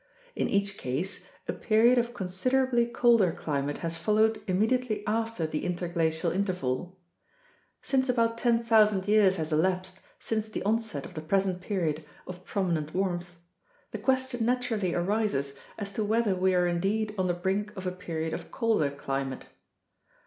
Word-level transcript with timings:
In 0.35 0.49
each 0.49 0.79
case, 0.79 1.27
a 1.47 1.53
period 1.53 1.99
of 1.99 2.15
considerably 2.15 2.87
colder 2.87 3.31
climate 3.31 3.77
has 3.85 3.97
followed 3.97 4.41
im 4.47 4.59
mediately 4.59 5.05
after 5.05 5.45
the 5.45 5.63
interglacial 5.63 6.31
interval. 6.31 6.97
Since 7.83 8.09
about 8.09 8.35
10,000 8.35 9.07
years 9.07 9.35
has 9.35 9.53
elapsed 9.53 9.99
since 10.17 10.49
the 10.49 10.63
onset 10.63 11.05
of 11.05 11.13
the 11.13 11.21
present 11.21 11.61
period 11.61 12.03
of 12.25 12.43
prominent 12.43 12.95
warmth, 12.95 13.35
the 13.91 13.99
question 13.99 14.43
naturally 14.43 14.95
arises 14.95 15.59
as 15.77 15.93
to 15.93 16.03
whether 16.03 16.33
we 16.35 16.55
are 16.55 16.65
indeed 16.65 17.13
on 17.15 17.27
the 17.27 17.35
brink 17.35 17.71
of 17.77 17.85
a 17.85 17.91
period 17.91 18.33
of 18.33 18.49
colder 18.49 18.89
climate. 18.89 19.45